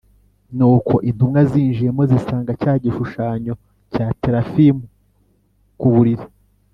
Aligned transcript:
Nuko 0.57 0.93
intumwa 1.09 1.39
zinjiyemo 1.51 2.03
zisanga 2.11 2.51
cya 2.61 2.73
gishushanyo 2.83 3.53
cya 3.93 4.07
terafimu 4.21 4.83
ku 5.79 5.87
buriri 5.95 6.25